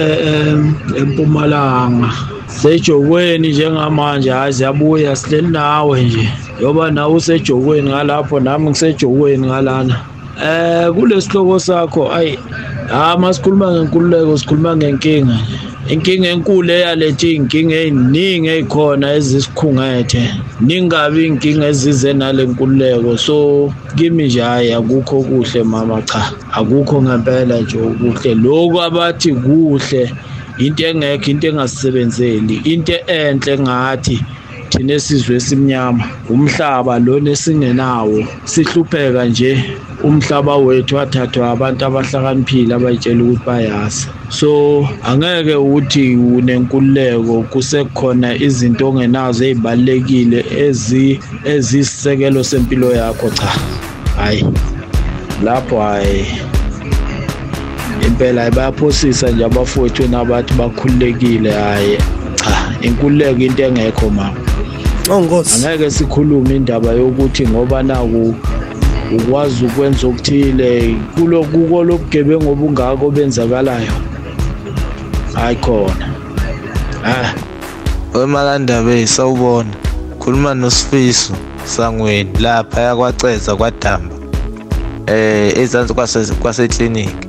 eMpumalanga. 0.96 2.41
Sejokweni 2.60 3.48
njengamanje 3.48 4.30
hayi 4.30 4.52
siyabuya 4.52 5.16
sihleli 5.16 5.48
nawe 5.48 6.02
nje. 6.02 6.28
Yoba 6.60 6.90
nawe 6.90 7.14
usejokweni 7.14 7.90
ngalapho 7.90 8.40
nami 8.40 8.70
ngisejokweni 8.70 9.46
ngalana. 9.46 10.00
Eh 10.44 10.90
kulesihloko 10.94 11.58
sakho 11.58 12.12
ayi 12.12 12.38
ha 12.88 13.16
masikhuluma 13.18 13.72
ngenkululeko 13.72 14.38
sikhuluma 14.38 14.76
ngenkinga 14.76 15.38
inkinga 15.88 16.28
enkulu 16.28 16.70
eyalethi 16.72 17.34
inkinga 17.34 17.74
eziningi 17.74 18.48
ezikhona 18.48 19.14
ezisikhungethe 19.14 20.22
ningabi 20.60 21.26
inkinga 21.26 21.66
ezize 21.66 22.12
nale 22.12 22.46
nkululeko. 22.46 23.18
So 23.18 23.72
kimi 23.96 24.24
nje 24.26 24.40
hayi 24.40 24.72
akukho 24.72 25.22
kuhle 25.22 25.62
mama 25.62 26.02
cha. 26.02 26.32
Akukho 26.52 27.02
ngempela 27.02 27.60
nje 27.60 27.78
kuhle 27.78 28.34
lokho 28.34 28.82
abathi 28.82 29.32
kuhle 29.34 30.14
into 30.58 30.82
engekho 30.86 31.30
into 31.30 31.48
engasebenzeli 31.48 32.56
into 32.64 32.96
enhle 33.06 33.58
ngathi 33.58 34.24
thina 34.72 34.92
esizwe 34.94 35.36
esimnyama 35.36 36.04
umhlaba 36.30 36.98
lona 36.98 37.30
esingenawo 37.30 38.18
sihlupheka 38.44 39.24
nje 39.24 39.52
umhlaba 40.04 40.56
wethu 40.56 40.96
wathathwa 40.96 41.50
abantu 41.50 41.84
abahlakaniphile 41.84 42.74
abayitshela 42.74 43.22
ukuthi 43.24 43.44
bayazi 43.46 44.06
so 44.28 44.50
angeke 45.08 45.54
uthi 45.54 46.16
unenkululeko 46.16 47.42
kusekhona 47.52 48.28
izinto 48.46 48.88
ongenazo 48.88 49.44
ezibalekile 49.44 50.40
ezi 50.64 51.20
ezisisekelo 51.52 52.44
sempilo 52.44 52.88
yakho 53.00 53.28
cha. 53.30 53.50
Hayi 54.16 54.44
lapho 55.44 55.80
hayi 55.80 56.26
impela 58.06 58.50
bayaphosisa 58.50 59.30
nje 59.30 59.44
abafowethu 59.44 60.08
nabathi 60.08 60.54
bakhululekile 60.54 61.50
hayi 61.52 61.96
cha 62.36 62.86
inkululeko 62.86 63.40
into 63.40 63.62
engekho 63.62 64.10
mama 64.10 64.36
Ongosi 65.10 65.66
angeke 65.66 65.90
sikhulume 65.90 66.56
indaba 66.56 66.92
yokuthi 66.92 67.48
ngoba 67.48 67.82
naku 67.82 68.34
ukwazi 69.16 69.64
ukwenza 69.64 70.06
okuthile 70.06 70.96
kulo 71.14 71.44
kuko 71.44 71.84
lobugebengu 71.84 72.52
obungako 72.52 73.10
benzakalayo 73.10 73.92
hayi 75.34 75.56
khona. 75.56 76.06
Ah. 77.04 77.34
Wemakandaba 78.14 79.06
sawubona. 79.06 79.70
Khuluma 80.18 80.54
nosifiso 80.54 81.32
sangweni 81.64 82.30
lapha 82.40 82.80
yakwaceza 82.80 83.56
kwadamba. 83.56 84.14
Eh 85.06 85.58
ezansi 85.58 85.94
kwase 85.94 86.26
kwasekliniki 86.40 87.21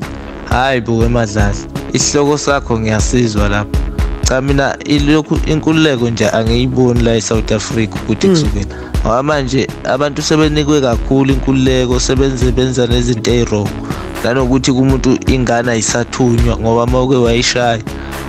hayi 0.54 0.82
buke 0.82 1.08
madlala 1.08 1.56
isihloko 1.94 2.38
sakho 2.38 2.80
ngiyasizwa 2.80 3.50
lapha 3.50 3.80
cha 4.28 4.42
mina 4.42 4.78
ilokhu 4.86 5.40
inkululeko 5.46 6.10
nje 6.10 6.30
angiyiboni 6.30 7.02
la 7.02 7.16
eSouth 7.16 7.52
Africa 7.52 7.96
ukuthi 7.96 8.28
kusukela. 8.28 8.76
Ngoba 9.02 9.24
manje 9.24 9.68
abantu 9.84 10.22
sebenikwe 10.22 10.82
kakhulu 10.82 11.34
inkululeko 11.34 12.00
sebenze 12.00 12.52
benza 12.52 12.88
nezinto 12.88 13.32
eziro 13.32 13.68
nanokuthi 14.24 14.72
kumuntu 14.72 15.18
ingane 15.28 15.72
ayisathunywa 15.72 16.58
ngoba 16.58 16.88
mawuke 16.88 17.16
wayishaya 17.16 17.84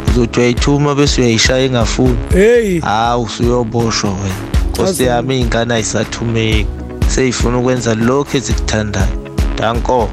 uzothi 0.09 0.41
uyayithuma 0.41 0.95
bese 0.95 1.21
uyayishaya 1.21 1.65
engafuni. 1.65 2.19
Hey! 2.33 2.81
Hawu 2.81 3.23
usuyoboshwa 3.23 4.11
wena. 4.11 4.35
Nkosi 4.71 5.05
yami 5.05 5.41
ingane 5.41 5.75
ayisathumeki 5.75 6.67
seyifuna 7.09 7.59
ukwenza 7.59 7.95
lokho 7.95 8.37
ezikuthandayo. 8.37 9.07
Danko. 9.59 10.11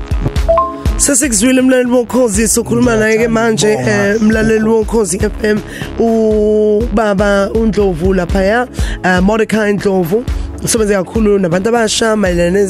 Sesikuzwile 1.11 1.61
mlaleli 1.61 1.91
wokhozi 1.91 2.47
sokhuluma 2.47 2.95
naye 2.95 3.17
ke 3.17 3.27
manje 3.27 3.67
eh, 3.73 4.21
mlaleli 4.21 4.63
wokhozi 4.63 5.19
FM 5.19 5.59
ubaba 5.99 7.49
uNdlovu 7.53 8.13
lapha 8.13 8.43
ya 8.43 8.67
uh, 9.03 9.19
Mordecai 9.19 9.73
Ndlovu. 9.73 10.23
Usebenza 10.63 11.03
kakhulu 11.03 11.39
nabantu 11.39 11.69
abasha 11.69 12.15
mayelana 12.15 12.69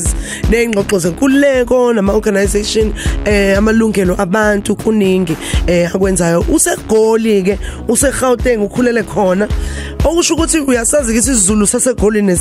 nezingxoxo 0.50 1.00
zenkululeko 1.00 1.94
nama 1.94 2.14
organization 2.14 2.94
eh 3.26 3.58
amalungelo 3.58 4.16
abantu 4.22 4.76
kuningi 4.76 5.38
eh 5.68 5.96
akwenzayo. 5.96 6.46
Usegoli 6.50 7.44
ke 7.44 7.60
useGauteng 7.88 8.64
ukhulele 8.64 9.04
khona. 9.04 9.48
Okusho 10.06 10.34
ukuthi 10.34 10.60
uyasazi 10.60 11.12
ukuthi 11.12 11.32
isiZulu 11.32 11.68
sasegolini 11.68 12.38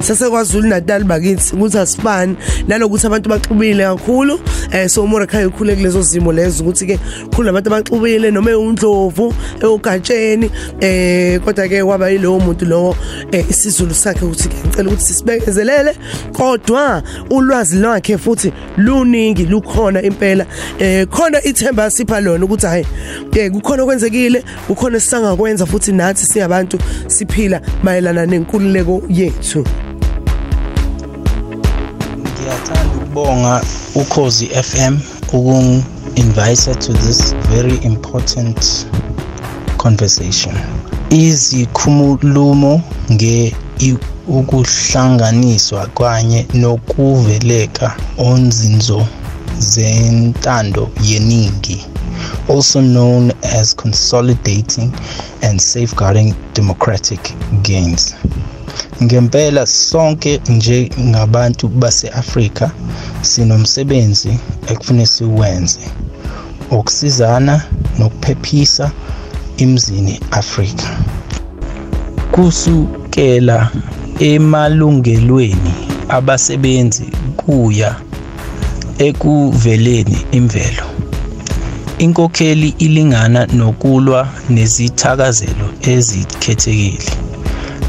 saseKwaZulu 0.00 0.68
Natal 0.68 1.04
bakithi 1.04 1.54
ukuthi 1.56 1.78
asifani 1.78 2.36
nalokuthi 2.68 3.06
abantu 3.06 3.28
baxubile 3.28 3.84
kakhulu 3.84 4.40
eh 4.72 4.88
so 4.88 5.06
Morekhaya 5.06 5.48
ukhule 5.48 5.76
kulezo 5.76 6.02
zimo 6.02 6.32
lezo 6.32 6.64
ukuthi 6.64 6.86
ke 6.86 6.98
khulu 7.34 7.48
abantu 7.48 7.68
abaxubile 7.68 8.30
noma 8.30 8.56
undlovu 8.58 9.34
eUgatsheni 9.62 10.50
eh 10.80 11.40
kodwa 11.40 11.68
ke 11.68 11.84
kwaba 11.84 12.10
yilowo 12.10 12.40
muntu 12.40 12.64
lowo 12.64 12.96
eh, 13.32 13.44
isiZulu 13.50 13.94
sakhe 13.94 14.24
ukuthi 14.24 14.48
ke 14.48 14.56
ngicela 14.66 14.88
ukuthi 14.88 15.04
sisibekezelele. 15.04 15.96
Kodwa 16.32 17.02
ulwazi 17.30 17.76
lwakhe 17.76 18.18
futhi 18.18 18.52
luningi 18.76 19.46
lukhona 19.46 20.02
impela. 20.02 20.46
Eh 20.78 21.06
khona 21.08 21.44
ithemba 21.44 21.90
sipha 21.90 22.20
lona 22.20 22.44
ukuthi 22.44 22.66
hayi 22.66 22.86
eh 23.32 23.50
kukhona 23.50 23.82
okwenzekile 23.82 24.44
kukhona 24.66 25.00
sisangakwenza 25.00 25.66
futhi 25.66 25.92
nathi 25.92 26.26
siyabantu 26.26 26.78
siphila 27.06 27.60
mayelana 27.82 28.26
nenkululeko 28.26 29.02
yethu. 29.08 29.64
Ngiyathanda 32.18 32.96
ukubonga 32.96 33.62
ukhozi 33.94 34.46
FM 34.46 34.98
ukung 35.32 35.82
invite 36.16 36.74
to 36.74 36.92
this 36.92 37.34
very 37.50 37.76
important 37.82 38.86
conversation. 39.76 40.54
Izikhumulo 41.10 42.80
nge 43.12 43.54
ukuhlanganiswa 44.28 45.86
kanye 45.86 46.46
nokuveleka 46.54 47.96
onzinzo 48.18 49.06
zentando 49.58 50.90
yeningi 51.02 51.84
also 52.48 52.80
known 52.80 53.32
as 53.42 53.74
consolidating 53.76 54.92
and 55.42 55.60
safeguarding 55.60 56.34
democratic 56.54 57.20
gains. 57.62 58.14
Ngempela 59.02 59.66
sonke 59.66 60.40
njengabantu 60.48 61.68
base-Afrika 61.68 62.70
sinomsebenzi 63.22 64.38
ekufanele 64.66 65.06
siwenze 65.06 65.80
ukusizana 66.70 67.62
nokuphephisa 67.98 68.90
imzini 69.56 70.20
Afrika. 70.30 70.98
Kusukela 72.30 73.70
emalungelweni 74.18 75.74
abasebenzi 76.08 77.04
kuya 77.36 77.96
ekuveleni 78.98 80.18
imvelo. 80.32 80.84
Inkokheli 81.98 82.74
ilingana 82.78 83.46
nokulwa 83.46 84.28
nezithakazelo 84.50 85.68
ezikhethekile. 85.82 87.12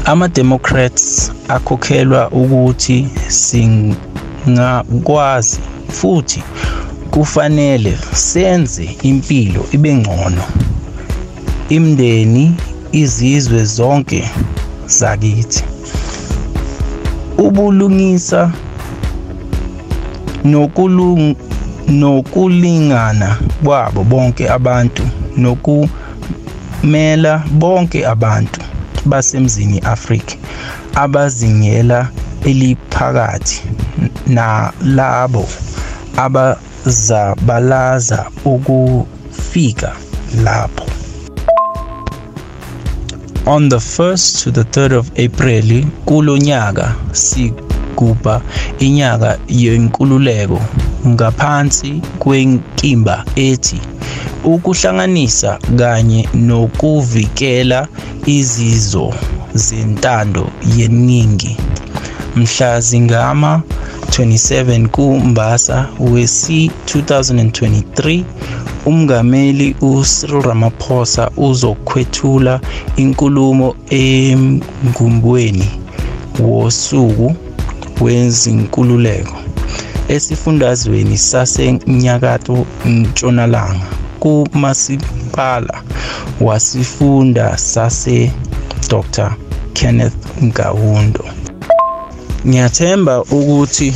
Ama-democrats 0.04 1.32
akhokhelwa 1.48 2.30
ukuthi 2.30 3.08
singakwazi 3.28 4.80
futhi 5.88 6.42
kufanele 7.10 7.98
senze 8.12 8.96
impilo 9.02 9.66
ibe 9.72 9.94
ngcono. 9.94 10.44
Imndeni 11.68 12.54
izizwe 12.92 13.64
zonke 13.64 14.30
zakithi. 14.86 15.64
Ubulungisa 17.38 18.52
nokulingana 21.88 23.38
kwabo 23.64 24.04
bonke 24.04 24.50
abantu 24.50 25.02
nokumela 25.36 27.44
bonke 27.50 28.06
abantu 28.06 28.60
basemzini 29.04 29.78
Afrika 29.78 30.36
abazingela 30.94 32.08
eliphakathi 32.44 33.62
nalabo 34.26 35.48
abazabalaza 36.16 38.26
ukufika 38.44 39.92
lapho. 40.44 40.86
On 43.46 43.68
the 43.68 43.76
1st 43.76 44.42
to 44.42 44.50
the 44.50 44.64
3rd 44.64 44.92
of 44.92 45.10
April 45.18 45.84
kulonyaka 46.04 46.94
sigubha 47.96 48.40
inyaka 48.78 49.38
yenkululeko 49.48 50.60
ngaphansi 51.08 52.02
kwenkimba 52.18 53.24
ethi 53.36 53.80
ukuhlanganisa 54.44 55.58
kanye 55.78 56.28
nokuvikela 56.34 57.88
izizo 58.26 59.14
zentando 59.54 60.46
yeningi. 60.76 61.56
Mhla 62.36 62.80
zingama 62.80 63.62
27 64.08 64.86
kuMbasa 64.86 65.88
wesi 66.00 66.70
2023 66.86 68.22
umngameli 68.86 69.76
uCyril 69.80 70.42
Ramaphosa 70.42 71.30
uzokwethula 71.36 72.60
inkulumo 72.96 73.74
emgumbweni 73.90 75.70
wosuku 76.40 77.45
wezinkululeko 78.00 79.36
esifundazweni 80.08 81.18
sasenyakatho 81.18 82.66
ntshonalanga 82.86 83.86
kumasipala 84.20 85.82
wasifunda 86.40 87.58
sase 87.58 88.32
Dr 88.88 89.36
Kenneth 89.72 90.42
Ngawundo. 90.42 91.24
Ngiyathemba 92.46 93.22
ukuthi 93.22 93.94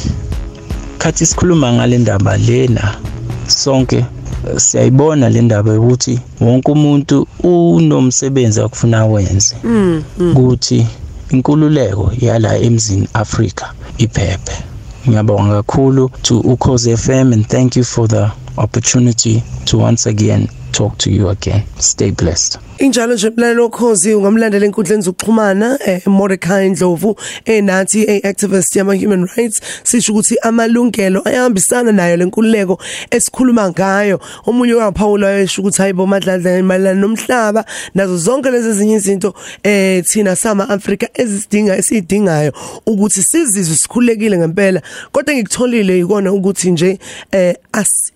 khathi 0.98 1.26
sikhuluma 1.26 1.72
ngale 1.72 1.98
ndaba 1.98 2.36
lena 2.36 2.94
sonke 3.46 4.04
siyayibona 4.56 5.28
le 5.28 5.40
ndaba 5.42 5.78
ukuthi 5.78 6.20
wonke 6.40 6.72
umuntu 6.72 7.26
unomsebenzi 7.42 8.60
akufuna 8.60 9.06
wenze 9.06 9.56
ukuthi 10.18 10.86
inkululeko 11.30 12.12
yala 12.20 12.58
emzini 12.58 13.08
Afrika 13.12 13.72
iphephe. 14.04 14.52
Ngiyabonga 15.08 15.54
kakhulu 15.62 16.10
to 16.22 16.34
ukhozi 16.40 16.96
FM 16.96 17.32
and 17.32 17.46
thank 17.48 17.76
you 17.76 17.84
for 17.84 18.08
the 18.08 18.30
opportunity 18.56 19.42
to 19.64 19.78
once 19.78 20.06
again 20.06 20.48
talk 20.72 20.98
to 20.98 21.10
you 21.10 21.28
again. 21.28 21.62
Stay 21.78 22.10
blessed. 22.10 22.58
Injalo 22.80 23.14
nje 23.14 23.30
mlalelo 23.30 23.64
okhozi 23.64 24.14
ungamlandela 24.14 24.66
enkundleni 24.66 25.02
zokuxhumana 25.02 25.78
eh, 25.86 26.06
Mordecai 26.06 26.70
Ndlovu 26.70 27.16
enathi 27.44 28.22
activist 28.24 28.76
yama 28.76 28.94
human 28.94 29.26
rights. 29.36 29.60
Sisho 29.84 30.12
ukuthi 30.12 30.36
amalungelo 30.42 31.22
ayahambisana 31.24 31.92
nayo 31.92 32.16
lenkululeko 32.16 32.78
esikhuluma 33.10 33.70
ngayo. 33.70 34.20
Omunye 34.46 34.74
waphawula 34.74 35.40
esho 35.40 35.62
ukuthi 35.62 35.82
hayibo 35.82 36.06
madladla 36.06 36.58
imalana 36.58 37.00
nomhlaba 37.00 37.64
nazo 37.94 38.16
zonke 38.16 38.50
lezi 38.50 38.68
ezinye 38.68 38.94
izinto 38.94 39.34
eh 39.62 40.04
thina 40.04 40.36
sama 40.36 40.68
Africa 40.68 41.06
ezisidinga 41.14 41.76
esidingayo 41.76 42.52
ukuthi 42.86 43.22
sizizwe 43.22 43.76
sikhulekile 43.76 44.38
ngempela. 44.38 44.82
Kodwa 45.12 45.34
ngikutholile 45.34 45.98
ikona 45.98 46.32
ukuthi 46.32 46.70
nje 46.70 46.98
eh 47.32 47.54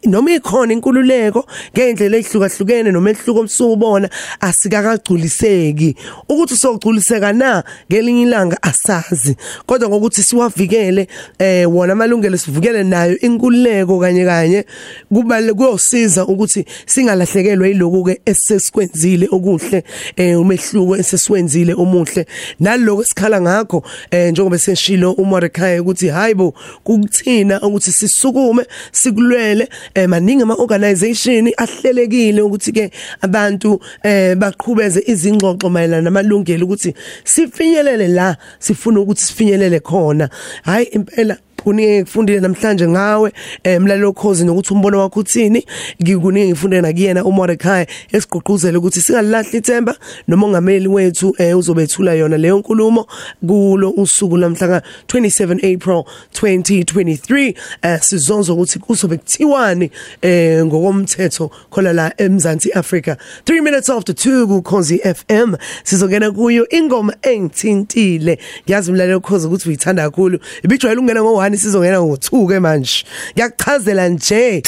noma 0.06 0.30
ikhona 0.30 0.72
inkululeko 0.72 1.46
ngendlela 1.72 2.16
ehlukahlukene 2.16 2.92
noma 2.92 3.10
ehluko 3.10 3.40
omsukubona 3.40 4.08
asikakagculiseki. 4.54 5.96
Ukuthi 6.28 6.56
sogculiseka 6.56 7.32
na 7.32 7.64
ngelinye 7.90 8.22
ilanga 8.22 8.62
asazi. 8.62 9.36
Kodwa 9.66 9.88
ngokuthi 9.88 10.22
siwavikele 10.22 11.08
eh 11.38 11.74
wona 11.74 11.92
amalungelo 11.92 12.38
sivukele 12.38 12.84
nayo 12.84 13.18
inkululeko 13.18 13.98
kanye 14.00 14.24
kanye 14.24 14.64
kubalule 15.08 15.52
kuyosiza 15.52 16.26
ukuthi 16.26 16.64
singalahlekelwe 16.86 17.68
yiloku 17.68 18.04
ke 18.04 18.20
esesikwenzile 18.24 19.28
okuhle 19.30 19.84
eh 20.16 20.40
umehluko 20.40 20.96
esesiwenzile 20.96 21.74
omuhle. 21.74 22.26
Naloko 22.60 23.02
esikhala 23.02 23.40
ngakho 23.40 23.84
eh 24.10 24.30
njengoba 24.30 24.58
seshilo 24.58 25.12
uMordecai 25.12 25.80
ukuthi 25.80 26.08
hayibo 26.08 26.54
kukuthina 26.84 27.60
ukuthi 27.60 27.92
sisukume 27.92 28.66
sikulwele 28.92 29.68
eh 29.94 30.08
maningi 30.08 30.42
ama 30.42 30.54
organization 30.54 31.50
ahlelekile 31.56 32.42
ukuthi 32.42 32.72
ke 32.72 32.90
abantu 33.20 33.80
eh 34.02 34.36
baqhubeze 34.44 35.00
izingxoxo 35.12 35.70
mayelana 35.70 36.02
namalungelo 36.10 36.64
ukuthi 36.66 36.94
sifinyelele 37.24 38.08
la 38.08 38.36
sifuna 38.58 39.00
ukuthi 39.00 39.22
sifinyelele 39.22 39.80
khona. 39.80 40.28
Hayi 40.62 40.84
impela 40.96 41.36
kuningi 41.64 41.92
ngikufundile 41.92 42.40
namhlanje 42.40 42.88
ngawe 42.88 43.32
eh, 43.64 43.80
mlalelo 43.80 44.12
khozi 44.12 44.44
nokuthi 44.44 44.74
umbono 44.74 44.98
wakho 44.98 45.20
uthini. 45.20 45.66
Ngikuningi 46.02 46.48
ngifundile 46.48 46.82
nakuyena 46.82 47.24
uMordecai 47.24 47.86
esigqugquzela 48.12 48.78
ukuthi 48.78 49.00
singalahli 49.00 49.58
ithemba 49.58 49.96
noma 50.28 50.46
ungameli 50.46 50.88
wethu 50.88 51.34
eh, 51.38 51.58
uzobethula 51.58 52.14
yona 52.14 52.36
leyo 52.36 52.58
nkulumo 52.58 53.06
kulo 53.46 53.90
usuku 53.90 54.36
lamhla 54.36 54.68
ka 54.68 54.82
27 55.08 55.74
April 55.74 56.04
2023 56.32 57.54
eh, 57.82 58.00
sizonzo 58.00 58.54
ukuthi 58.54 58.78
kuzobe 58.78 59.16
kuthiwani 59.16 59.90
eh, 60.22 60.66
ngokomthetho 60.66 61.50
khona 61.70 61.92
la 61.92 62.12
eMzansi 62.16 62.72
Africa 62.72 63.16
3 63.46 63.60
minutes 63.62 63.90
after 63.90 64.14
2 64.14 64.46
ku 64.46 64.62
Khosi 64.62 64.98
FM 64.98 65.56
sizongena 65.84 66.30
kuyo 66.30 66.68
ingoma 66.68 67.14
engithintile. 67.22 68.38
Ngiyazi 68.64 68.90
umlalelo 68.90 69.20
khozi 69.20 69.46
ukuthi 69.46 69.68
uyithanda 69.68 70.02
kakhulu. 70.02 70.38
Ibijwayele 70.64 70.98
ukungena 70.98 71.20
ngo1 71.20 71.53
sizongena 71.58 71.98
ngo2 71.98 72.48
ke 72.48 72.60
manje 72.60 73.04
ngiyakuchazela 73.34 74.08
nje 74.08 74.62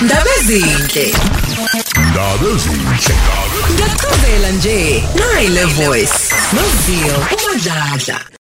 Ndaba 0.00 0.30
ezinhle. 0.40 1.14
Ndaba 2.10 2.46
ezinhle. 2.54 3.14
Ngiyachazela 3.72 4.50
nje. 4.50 5.02
Nayi 5.18 5.48
le 5.48 5.64
voice. 5.64 6.14
Noziyo 6.52 7.16
uMadladla. 7.34 8.20